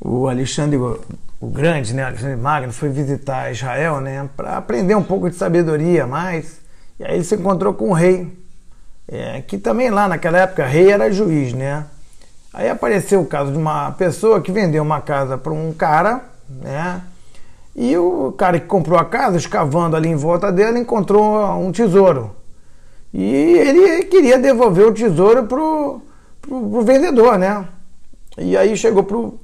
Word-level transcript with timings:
o 0.00 0.28
Alexandre 0.28 0.78
o 1.44 1.46
Grande, 1.46 1.92
né, 1.92 2.04
Alexandre 2.04 2.36
Magno, 2.36 2.72
foi 2.72 2.88
visitar 2.88 3.52
Israel, 3.52 4.00
né, 4.00 4.28
para 4.34 4.56
aprender 4.56 4.94
um 4.94 5.02
pouco 5.02 5.28
de 5.28 5.36
sabedoria 5.36 6.06
mais. 6.06 6.58
E 6.98 7.04
aí 7.04 7.16
ele 7.16 7.24
se 7.24 7.34
encontrou 7.34 7.74
com 7.74 7.90
o 7.90 7.92
rei, 7.92 8.32
é, 9.06 9.42
que 9.42 9.58
também 9.58 9.90
lá 9.90 10.08
naquela 10.08 10.38
época 10.38 10.64
rei 10.64 10.90
era 10.90 11.12
juiz, 11.12 11.52
né? 11.52 11.84
Aí 12.52 12.70
apareceu 12.70 13.20
o 13.20 13.26
caso 13.26 13.52
de 13.52 13.58
uma 13.58 13.90
pessoa 13.92 14.40
que 14.40 14.52
vendeu 14.52 14.82
uma 14.82 15.00
casa 15.00 15.36
para 15.36 15.52
um 15.52 15.72
cara, 15.72 16.22
né? 16.48 17.02
E 17.76 17.96
o 17.98 18.32
cara 18.32 18.60
que 18.60 18.66
comprou 18.66 18.98
a 18.98 19.04
casa, 19.04 19.36
escavando 19.36 19.96
ali 19.96 20.08
em 20.08 20.16
volta 20.16 20.52
dela, 20.52 20.78
encontrou 20.78 21.36
um 21.58 21.72
tesouro. 21.72 22.34
E 23.12 23.22
ele 23.24 24.04
queria 24.04 24.38
devolver 24.38 24.86
o 24.86 24.94
tesouro 24.94 25.44
pro, 25.44 26.00
pro, 26.40 26.70
pro 26.70 26.82
vendedor, 26.82 27.36
né? 27.36 27.66
E 28.38 28.56
aí 28.56 28.76
chegou 28.76 29.02
pro 29.02 29.38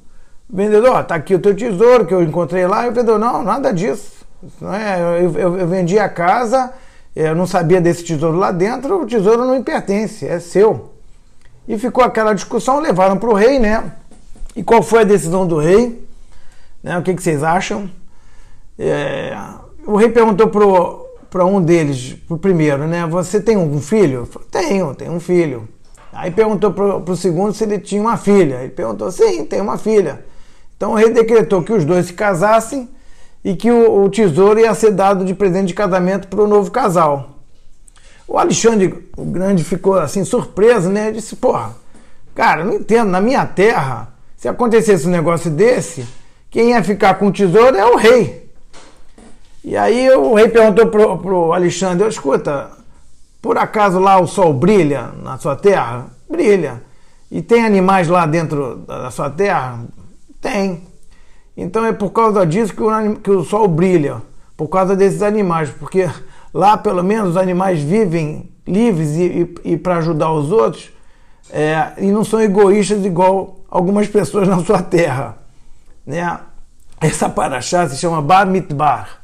vendedor, 0.53 1.05
tá 1.05 1.15
aqui 1.15 1.35
o 1.35 1.39
teu 1.39 1.55
tesouro 1.55 2.05
que 2.05 2.15
eu 2.15 2.23
encontrei 2.23 2.67
lá. 2.67 2.87
E 2.87 2.89
o 2.89 2.93
vendedor, 2.93 3.19
não, 3.19 3.43
nada 3.43 3.73
disso. 3.73 4.25
Não 4.61 4.75
é, 4.75 5.01
eu, 5.01 5.33
eu, 5.39 5.59
eu 5.59 5.69
vendi 5.69 5.99
a 5.99 6.09
casa, 6.09 6.73
eu 7.15 7.35
não 7.35 7.47
sabia 7.47 7.81
desse 7.81 8.03
tesouro 8.05 8.39
lá 8.39 8.51
dentro, 8.51 9.03
o 9.03 9.07
tesouro 9.07 9.45
não 9.45 9.55
me 9.55 9.63
pertence, 9.63 10.27
é 10.27 10.39
seu. 10.39 10.93
E 11.69 11.79
ficou 11.79 12.03
aquela 12.03 12.33
discussão, 12.33 12.81
levaram 12.81 13.17
para 13.17 13.29
o 13.29 13.35
rei, 13.35 13.59
né? 13.59 13.93
E 14.57 14.63
qual 14.63 14.83
foi 14.83 15.03
a 15.03 15.05
decisão 15.05 15.47
do 15.47 15.59
rei? 15.59 16.05
Né? 16.83 16.99
O 16.99 17.03
que, 17.03 17.15
que 17.15 17.23
vocês 17.23 17.43
acham? 17.43 17.89
É, 18.79 19.37
o 19.87 19.97
rei 19.97 20.09
perguntou 20.09 20.49
para 21.29 21.45
um 21.45 21.61
deles, 21.61 22.17
o 22.29 22.39
primeiro, 22.39 22.87
né? 22.87 23.07
Você 23.07 23.41
tem 23.41 23.57
um 23.57 23.81
filho? 23.81 24.27
Falei, 24.27 24.49
tenho, 24.51 24.95
tenho 24.95 25.13
um 25.13 25.21
filho. 25.21 25.69
Aí 26.13 26.31
perguntou 26.31 26.73
para 26.73 27.13
o 27.13 27.17
segundo 27.17 27.53
se 27.53 27.63
ele 27.63 27.79
tinha 27.79 28.01
uma 28.01 28.17
filha. 28.17 28.57
Ele 28.63 28.71
perguntou, 28.71 29.13
sim, 29.13 29.45
tem 29.45 29.61
uma 29.61 29.79
filha. 29.79 30.25
Então 30.81 30.93
o 30.93 30.95
rei 30.95 31.11
decretou 31.11 31.63
que 31.63 31.75
os 31.75 31.85
dois 31.85 32.07
se 32.07 32.15
casassem 32.15 32.89
e 33.45 33.55
que 33.55 33.71
o, 33.71 34.03
o 34.03 34.09
tesouro 34.09 34.59
ia 34.59 34.73
ser 34.73 34.93
dado 34.93 35.27
de 35.27 35.35
presente 35.35 35.67
de 35.67 35.75
casamento 35.75 36.27
para 36.27 36.43
o 36.43 36.49
novo 36.49 36.71
casal. 36.71 37.33
O 38.27 38.39
Alexandre 38.39 39.07
o 39.15 39.27
Grande 39.27 39.63
ficou 39.63 39.99
assim 39.99 40.25
surpreso, 40.25 40.89
né? 40.89 41.13
Disse, 41.13 41.37
porra, 41.37 41.77
cara, 42.35 42.65
não 42.65 42.77
entendo, 42.77 43.11
na 43.11 43.21
minha 43.21 43.45
terra, 43.45 44.09
se 44.39 44.49
acontecesse 44.49 45.07
um 45.07 45.11
negócio 45.11 45.51
desse, 45.51 46.07
quem 46.51 46.71
ia 46.71 46.83
ficar 46.83 47.17
com 47.17 47.27
o 47.27 47.33
tesouro 47.33 47.77
é 47.77 47.85
o 47.85 47.97
rei. 47.97 48.51
E 49.63 49.77
aí 49.77 50.09
o 50.09 50.33
rei 50.33 50.49
perguntou 50.49 50.87
pro, 50.87 51.19
pro 51.19 51.53
Alexandre, 51.53 52.09
escuta, 52.09 52.71
por 53.43 53.59
acaso 53.59 53.99
lá 53.99 54.19
o 54.19 54.27
sol 54.27 54.55
brilha 54.55 55.11
na 55.23 55.37
sua 55.37 55.57
terra? 55.57 56.07
Brilha. 56.27 56.83
E 57.31 57.43
tem 57.43 57.67
animais 57.67 58.09
lá 58.09 58.25
dentro 58.25 58.77
da 58.87 59.11
sua 59.11 59.29
terra? 59.29 59.79
Tem. 60.41 60.83
Então 61.57 61.85
é 61.85 61.93
por 61.93 62.11
causa 62.11 62.47
disso 62.47 62.75
que 62.75 62.83
o, 62.83 63.17
que 63.17 63.31
o 63.31 63.45
sol 63.45 63.69
brilha, 63.69 64.23
por 64.57 64.69
causa 64.69 64.97
desses 64.97 65.23
animais, 65.23 65.71
porque 65.71 66.09
lá 66.53 66.77
pelo 66.77 67.03
menos 67.03 67.31
os 67.31 67.37
animais 67.37 67.81
vivem 67.81 68.51
livres 68.67 69.11
e, 69.17 69.23
e, 69.65 69.73
e 69.73 69.77
para 69.77 69.99
ajudar 69.99 70.33
os 70.33 70.53
outros 70.53 70.91
é, 71.51 71.93
e 71.99 72.07
não 72.07 72.25
são 72.25 72.41
egoístas 72.41 73.05
igual 73.05 73.61
algumas 73.69 74.09
pessoas 74.09 74.49
na 74.49 74.63
sua 74.65 74.83
terra. 74.83 75.39
Né? 76.07 76.39
Essa 77.01 77.29
paraxá 77.29 77.89
se 77.89 77.97
chama 77.97 78.23
Bar 78.23 78.47
Mitbar 78.47 79.21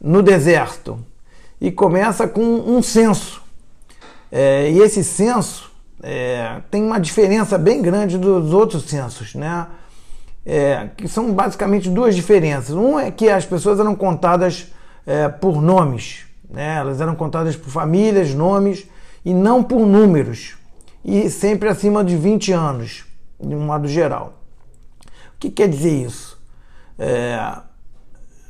no 0.00 0.22
deserto 0.22 0.98
e 1.60 1.70
começa 1.70 2.26
com 2.26 2.42
um 2.42 2.82
censo. 2.82 3.42
É, 4.30 4.70
e 4.70 4.80
esse 4.80 5.02
censo 5.02 5.70
é, 6.02 6.60
tem 6.70 6.82
uma 6.82 6.98
diferença 6.98 7.56
bem 7.56 7.80
grande 7.80 8.18
dos 8.18 8.52
outros 8.52 8.84
censos, 8.84 9.34
né? 9.34 9.66
É, 10.48 10.90
que 10.96 11.08
são 11.08 11.32
basicamente 11.32 11.90
duas 11.90 12.14
diferenças. 12.14 12.76
Um 12.76 12.98
é 13.00 13.10
que 13.10 13.28
as 13.28 13.44
pessoas 13.44 13.80
eram 13.80 13.96
contadas 13.96 14.72
é, 15.04 15.28
por 15.28 15.60
nomes, 15.60 16.24
né? 16.48 16.76
elas 16.76 17.00
eram 17.00 17.16
contadas 17.16 17.56
por 17.56 17.68
famílias, 17.68 18.32
nomes 18.32 18.86
e 19.24 19.34
não 19.34 19.60
por 19.60 19.84
números, 19.84 20.54
e 21.04 21.28
sempre 21.28 21.68
acima 21.68 22.04
de 22.04 22.16
20 22.16 22.52
anos, 22.52 23.04
de 23.40 23.54
um 23.56 23.60
modo 23.60 23.88
geral. 23.88 24.34
O 25.34 25.38
que 25.40 25.50
quer 25.50 25.68
dizer 25.68 25.90
isso? 25.90 26.40
É, 26.96 27.38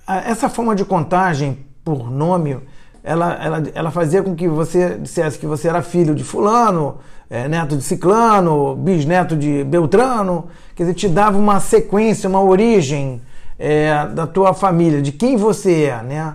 essa 0.07 0.49
forma 0.49 0.77
de 0.77 0.85
contagem 0.85 1.67
por 1.83 2.11
nome, 2.11 2.59
ela, 3.03 3.35
ela, 3.35 3.63
ela 3.75 3.91
fazia 3.91 4.23
com 4.23 4.35
que 4.35 4.49
você 4.49 4.99
dissesse 4.99 5.39
que 5.39 5.47
você 5.47 5.69
era 5.69 5.83
filho 5.83 6.15
de 6.15 6.23
fulano, 6.23 6.99
é, 7.29 7.49
neto 7.49 7.77
de 7.77 7.83
ciclano, 7.83 8.77
bisneto 8.77 9.37
de 9.37 9.65
Beltrano, 9.65 10.47
quer 10.75 10.85
dizer, 10.85 10.95
te 10.95 11.09
dava 11.09 11.39
uma 11.39 11.61
sequência, 11.61 12.29
uma 12.29 12.43
origem 12.43 13.21
é, 13.59 14.07
da 14.09 14.27
tua 14.27 14.55
família, 14.55 15.03
de 15.03 15.13
quem 15.13 15.37
você 15.37 15.85
é, 15.85 16.03
né? 16.03 16.35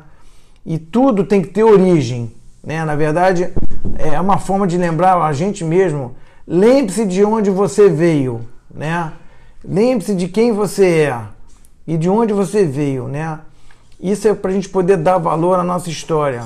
E 0.65 0.77
tudo 0.77 1.23
tem 1.23 1.41
que 1.41 1.49
ter 1.49 1.63
origem, 1.63 2.31
né? 2.63 2.83
Na 2.85 2.95
verdade, 2.95 3.51
é 3.97 4.19
uma 4.19 4.37
forma 4.37 4.67
de 4.67 4.77
lembrar 4.77 5.21
a 5.21 5.33
gente 5.33 5.63
mesmo. 5.63 6.15
Lembre-se 6.47 7.05
de 7.05 7.23
onde 7.23 7.49
você 7.49 7.89
veio, 7.89 8.41
né? 8.73 9.11
Lembre-se 9.63 10.15
de 10.15 10.27
quem 10.27 10.51
você 10.51 10.85
é 10.85 11.19
e 11.87 11.97
de 11.97 12.09
onde 12.09 12.33
você 12.33 12.65
veio, 12.65 13.07
né? 13.07 13.39
Isso 13.99 14.27
é 14.27 14.33
para 14.33 14.49
a 14.49 14.53
gente 14.53 14.67
poder 14.67 14.97
dar 14.97 15.17
valor 15.19 15.59
à 15.59 15.63
nossa 15.63 15.89
história. 15.89 16.43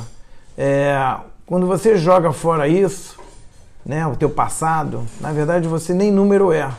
É, 0.57 1.15
quando 1.45 1.65
você 1.65 1.97
joga 1.97 2.31
fora 2.31 2.67
isso, 2.67 3.17
né, 3.85 4.05
o 4.07 4.15
teu 4.15 4.29
passado, 4.29 5.05
na 5.21 5.31
verdade 5.31 5.67
você 5.67 5.93
nem 5.93 6.11
número 6.11 6.51
é. 6.51 6.69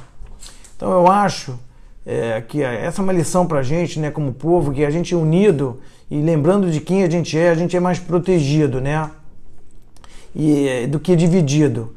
Então 0.77 0.91
eu 0.91 1.07
acho 1.07 1.59
é, 2.05 2.41
que 2.41 2.63
essa 2.63 3.01
é 3.01 3.03
uma 3.03 3.13
lição 3.13 3.47
para 3.47 3.61
a 3.61 3.63
gente, 3.63 3.99
né, 4.01 4.11
como 4.11 4.33
povo, 4.33 4.73
que 4.73 4.85
a 4.85 4.91
gente 4.91 5.15
é 5.15 5.17
unido 5.17 5.81
e 6.11 6.21
lembrando 6.21 6.71
de 6.71 6.81
quem 6.81 7.03
a 7.03 7.11
gente 7.11 7.37
é, 7.37 7.51
a 7.51 7.55
gente 7.55 7.77
é 7.77 7.81
mais 7.81 7.99
protegido, 7.99 8.81
né? 8.81 9.11
E, 10.35 10.87
do 10.87 11.01
que 11.01 11.17
dividido. 11.17 11.95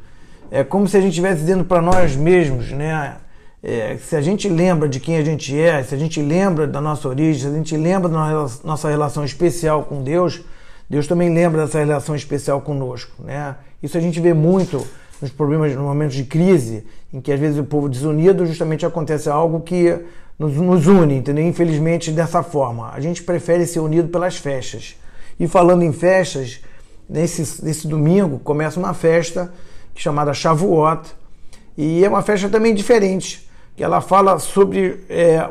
É 0.49 0.63
como 0.63 0.87
se 0.87 0.97
a 0.97 1.01
gente 1.01 1.11
estivesse 1.11 1.41
dizendo 1.41 1.63
para 1.63 1.81
nós 1.81 2.15
mesmos, 2.15 2.71
né? 2.71 3.17
É, 3.61 3.97
se 3.97 4.15
a 4.15 4.21
gente 4.21 4.47
lembra 4.47 4.87
de 4.87 4.99
quem 4.99 5.17
a 5.17 5.23
gente 5.23 5.59
é, 5.59 5.83
se 5.83 5.93
a 5.93 5.97
gente 5.97 6.21
lembra 6.21 6.65
da 6.65 6.79
nossa 6.79 7.07
origem, 7.09 7.41
se 7.41 7.47
a 7.47 7.57
gente 7.57 7.75
lembra 7.75 8.09
da 8.09 8.47
nossa 8.63 8.89
relação 8.89 9.25
especial 9.25 9.83
com 9.83 10.01
Deus, 10.01 10.41
Deus 10.89 11.07
também 11.07 11.33
lembra 11.33 11.65
dessa 11.65 11.79
relação 11.79 12.15
especial 12.15 12.61
conosco. 12.61 13.23
Né? 13.23 13.55
Isso 13.81 13.97
a 13.97 14.01
gente 14.01 14.19
vê 14.19 14.33
muito 14.33 14.85
nos 15.21 15.31
problemas, 15.31 15.75
nos 15.75 15.83
momentos 15.83 16.15
de 16.15 16.23
crise, 16.23 16.85
em 17.13 17.21
que 17.21 17.31
às 17.31 17.39
vezes 17.39 17.59
o 17.59 17.63
povo 17.63 17.87
desunido 17.87 18.45
justamente 18.45 18.85
acontece 18.85 19.29
algo 19.29 19.61
que 19.61 19.99
nos, 20.37 20.53
nos 20.55 20.87
une, 20.87 21.17
entendeu? 21.17 21.45
Infelizmente 21.45 22.11
dessa 22.11 22.41
forma. 22.41 22.91
A 22.91 22.99
gente 22.99 23.21
prefere 23.21 23.65
ser 23.67 23.81
unido 23.81 24.07
pelas 24.07 24.37
festas. 24.37 24.95
E 25.39 25.47
falando 25.47 25.83
em 25.83 25.91
festas, 25.91 26.61
nesse, 27.07 27.63
nesse 27.63 27.87
domingo 27.87 28.39
começa 28.39 28.79
uma 28.79 28.93
festa 28.93 29.53
chamada 29.93 30.33
Shavuot, 30.33 31.11
e 31.77 32.03
é 32.03 32.09
uma 32.09 32.21
festa 32.21 32.49
também 32.49 32.73
diferente 32.73 33.49
que 33.75 33.83
ela 33.83 34.01
fala 34.01 34.39
sobre 34.39 35.05
é, 35.09 35.47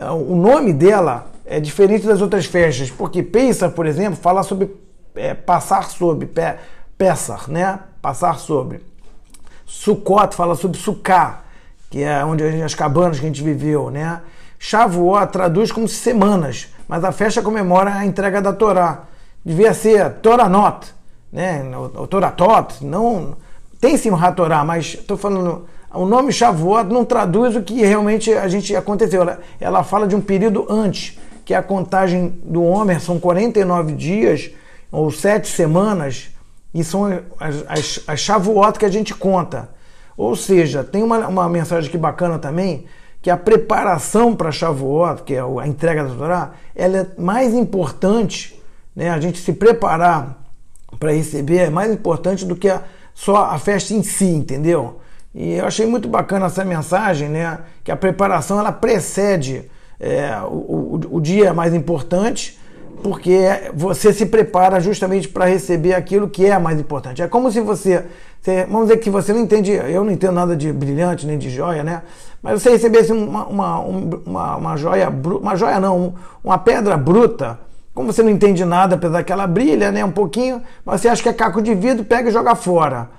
o 0.00 0.34
nome 0.34 0.72
dela 0.72 1.31
é 1.52 1.60
diferente 1.60 2.06
das 2.06 2.22
outras 2.22 2.46
festas, 2.46 2.90
porque 2.90 3.22
Pesach, 3.22 3.74
por 3.74 3.84
exemplo, 3.84 4.16
fala 4.16 4.42
sobre 4.42 4.74
é, 5.14 5.34
passar 5.34 5.90
sobre, 5.90 6.26
pe, 6.26 6.54
Pesach, 6.96 7.50
né? 7.50 7.78
Passar 8.00 8.38
sobre. 8.38 8.80
Sukkot 9.66 10.34
fala 10.34 10.54
sobre 10.54 10.78
Sukkah, 10.78 11.42
que 11.90 12.02
é 12.02 12.24
onde 12.24 12.42
as 12.62 12.74
cabanas 12.74 13.20
que 13.20 13.26
a 13.26 13.28
gente 13.28 13.42
viveu, 13.42 13.90
né? 13.90 14.22
Shavuot 14.58 15.30
traduz 15.30 15.70
como 15.70 15.86
semanas, 15.86 16.68
mas 16.88 17.04
a 17.04 17.12
festa 17.12 17.42
comemora 17.42 17.96
a 17.96 18.06
entrega 18.06 18.40
da 18.40 18.54
Torá. 18.54 19.02
Devia 19.44 19.74
ser 19.74 20.08
Toranot, 20.22 20.86
né? 21.30 21.62
O 21.76 22.06
Toratot, 22.06 22.82
não 22.82 23.36
tem 23.78 23.98
sim 23.98 24.10
o 24.10 24.32
Torá, 24.32 24.64
mas 24.64 24.94
estou 24.94 25.18
falando 25.18 25.66
o 25.92 26.06
nome 26.06 26.32
Shavuot 26.32 26.84
não 26.84 27.04
traduz 27.04 27.54
o 27.54 27.62
que 27.62 27.84
realmente 27.84 28.32
a 28.32 28.48
gente 28.48 28.74
aconteceu. 28.74 29.20
Ela, 29.20 29.40
ela 29.60 29.84
fala 29.84 30.06
de 30.06 30.16
um 30.16 30.20
período 30.22 30.66
antes, 30.70 31.18
que 31.44 31.54
é 31.54 31.56
a 31.56 31.62
contagem 31.62 32.40
do 32.44 32.62
homem 32.62 32.98
são 32.98 33.18
49 33.18 33.92
dias 33.94 34.50
ou 34.90 35.10
7 35.10 35.48
semanas, 35.48 36.30
e 36.74 36.82
são 36.82 37.06
as, 37.38 37.64
as, 37.68 38.00
as 38.06 38.20
Shavuot 38.20 38.78
que 38.78 38.84
a 38.84 38.90
gente 38.90 39.14
conta. 39.14 39.70
Ou 40.16 40.36
seja, 40.36 40.84
tem 40.84 41.02
uma, 41.02 41.26
uma 41.28 41.48
mensagem 41.48 41.88
aqui 41.88 41.98
bacana 41.98 42.38
também, 42.38 42.86
que 43.20 43.30
a 43.30 43.36
preparação 43.36 44.34
para 44.34 44.50
Shavuot, 44.50 45.22
que 45.22 45.34
é 45.34 45.40
a 45.40 45.66
entrega 45.66 46.04
da 46.04 46.14
Torá, 46.14 46.50
ela 46.74 46.98
é 46.98 47.06
mais 47.20 47.54
importante, 47.54 48.60
né? 48.94 49.10
a 49.10 49.20
gente 49.20 49.38
se 49.38 49.52
preparar 49.52 50.42
para 50.98 51.12
receber 51.12 51.58
é 51.58 51.70
mais 51.70 51.90
importante 51.90 52.44
do 52.44 52.56
que 52.56 52.68
a, 52.68 52.82
só 53.14 53.44
a 53.44 53.58
festa 53.58 53.94
em 53.94 54.02
si, 54.02 54.26
entendeu? 54.26 55.00
E 55.34 55.54
eu 55.54 55.66
achei 55.66 55.86
muito 55.86 56.08
bacana 56.08 56.46
essa 56.46 56.64
mensagem, 56.64 57.28
né? 57.28 57.60
Que 57.82 57.90
a 57.90 57.96
preparação 57.96 58.58
ela 58.58 58.70
precede 58.70 59.70
é, 60.02 60.36
o, 60.44 60.98
o, 60.98 61.00
o 61.12 61.20
dia 61.20 61.54
mais 61.54 61.72
importante, 61.72 62.58
porque 63.02 63.70
você 63.72 64.12
se 64.12 64.26
prepara 64.26 64.80
justamente 64.80 65.28
para 65.28 65.46
receber 65.46 65.94
aquilo 65.94 66.28
que 66.28 66.44
é 66.44 66.58
mais 66.58 66.78
importante. 66.78 67.22
É 67.22 67.28
como 67.28 67.50
se 67.50 67.60
você 67.60 68.04
Você, 68.42 68.66
vamos 68.66 68.88
dizer 68.88 68.98
que 68.98 69.08
você 69.08 69.32
não 69.32 69.40
entende, 69.40 69.70
eu 69.70 70.02
não 70.02 70.10
entendo 70.10 70.32
nada 70.32 70.56
de 70.56 70.72
brilhante 70.72 71.26
nem 71.26 71.38
de 71.38 71.48
joia, 71.48 71.84
né? 71.84 72.02
Mas 72.42 72.60
você 72.60 72.70
recebesse 72.70 73.12
uma, 73.12 73.46
uma, 73.46 73.78
uma, 73.78 74.56
uma 74.56 74.76
joia, 74.76 75.08
uma 75.08 75.54
joia 75.54 75.78
não, 75.78 76.14
uma 76.42 76.58
pedra 76.58 76.96
bruta, 76.96 77.60
como 77.94 78.12
você 78.12 78.20
não 78.20 78.30
entende 78.30 78.64
nada, 78.64 78.96
apesar 78.96 79.22
que 79.22 79.32
ela 79.32 79.46
brilha, 79.46 79.92
né, 79.92 80.04
um 80.04 80.10
pouquinho, 80.10 80.60
mas 80.84 81.00
você 81.00 81.08
acha 81.08 81.22
que 81.22 81.28
é 81.28 81.32
caco 81.32 81.62
de 81.62 81.72
vidro, 81.72 82.04
pega 82.04 82.30
e 82.30 82.32
joga 82.32 82.56
fora. 82.56 83.10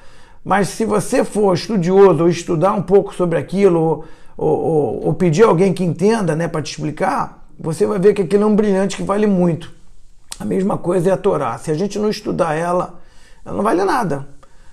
Mas 0.44 0.68
se 0.68 0.84
você 0.84 1.24
for 1.24 1.54
estudioso 1.54 2.24
ou 2.24 2.30
estudar 2.30 2.74
um 2.74 2.82
pouco 2.82 3.14
sobre 3.16 3.40
aquilo, 3.40 4.04
ou, 4.38 4.60
ou, 4.60 5.06
ou 5.08 5.14
pedir 5.14 5.44
alguém 5.44 5.74
que 5.74 5.84
entenda, 5.84 6.36
né, 6.36 6.48
para 6.48 6.62
te 6.62 6.72
explicar, 6.72 7.48
você 7.60 7.86
vai 7.86 8.00
ver 8.00 8.14
que 8.14 8.24
aquilo 8.24 8.44
é 8.44 8.46
um 8.46 8.56
brilhante 8.56 8.98
que 8.98 9.04
vale 9.04 9.28
muito. 9.28 9.72
A 10.40 10.46
mesma 10.46 10.78
coisa 10.78 11.10
é 11.10 11.14
a 11.14 11.18
Torá. 11.18 11.58
Se 11.58 11.72
a 11.72 11.76
gente 11.76 12.00
não 12.00 12.10
estudar 12.10 12.56
ela, 12.56 13.00
ela 13.46 13.56
não 13.56 13.64
vale 13.64 13.84
nada. 13.84 14.28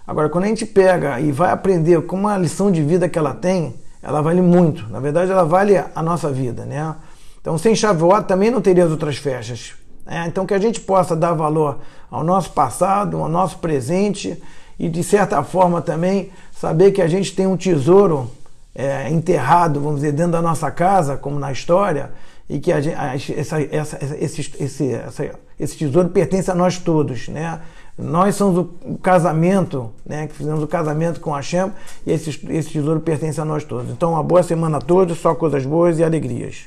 Agora, 0.07 0.29
quando 0.29 0.45
a 0.45 0.49
gente 0.49 0.67
pega 0.67 1.21
e 1.21 1.31
vai 1.31 1.51
aprender 1.51 2.01
com 2.07 2.17
uma 2.17 2.37
lição 2.37 2.71
de 2.73 2.83
vida 2.83 3.09
que 3.09 3.19
ela 3.19 3.35
tem, 3.35 3.75
ela 4.03 4.21
vale 4.21 4.41
muito. 4.41 4.89
Na 4.89 4.99
verdade, 4.99 5.31
ela 5.31 5.45
vale 5.45 5.77
a 5.77 6.03
nossa 6.03 6.33
vida, 6.33 6.65
né? 6.65 6.97
Então, 7.41 7.57
sem 7.57 7.75
Shavuot 7.75 8.25
também 8.25 8.51
não 8.51 8.61
teria 8.61 8.85
as 8.85 8.91
outras 8.91 9.17
festas. 9.17 9.75
Né? 10.05 10.25
Então, 10.27 10.47
que 10.47 10.55
a 10.55 10.59
gente 10.59 10.81
possa 10.81 11.15
dar 11.15 11.33
valor 11.35 11.79
ao 12.11 12.25
nosso 12.25 12.51
passado, 12.51 13.19
ao 13.19 13.29
nosso 13.29 13.59
presente 13.59 14.43
e, 14.79 14.89
de 14.89 15.05
certa 15.05 15.43
forma, 15.43 15.81
também 15.81 16.31
saber 16.53 16.91
que 16.93 17.01
a 17.01 17.07
gente 17.07 17.35
tem 17.35 17.47
um 17.47 17.57
tesouro 17.57 18.31
é, 18.75 19.09
enterrado, 19.11 19.81
vamos 19.81 20.01
dizer, 20.01 20.13
dentro 20.13 20.33
da 20.33 20.43
nossa 20.43 20.71
casa, 20.71 21.17
como 21.17 21.39
na 21.39 21.51
história, 21.53 22.11
e 22.49 22.59
que 22.59 22.73
a, 22.73 22.79
essa, 22.79 23.63
essa, 23.63 23.99
esse, 24.19 24.53
esse, 24.59 24.93
essa, 24.93 25.31
esse 25.59 25.77
tesouro 25.77 26.09
pertence 26.09 26.51
a 26.51 26.55
nós 26.55 26.79
todos, 26.79 27.29
né? 27.29 27.61
Nós 27.97 28.35
somos 28.35 28.67
o 28.85 28.99
casamento, 28.99 29.93
né? 30.07 30.27
Que 30.27 30.35
fizemos 30.35 30.63
o 30.63 30.67
casamento 30.67 31.21
com 31.21 31.33
Hashem 31.33 31.71
e 32.07 32.13
esse, 32.13 32.31
esse 32.49 32.71
tesouro 32.71 33.01
pertence 33.01 33.41
a 33.41 33.45
nós 33.45 33.63
todos. 33.63 33.91
Então, 33.91 34.13
uma 34.13 34.23
boa 34.23 34.43
semana 34.43 34.79
a 34.79 34.81
todos, 34.81 35.19
só 35.19 35.35
coisas 35.35 35.65
boas 35.67 35.99
e 35.99 36.05
alegrias. 36.05 36.65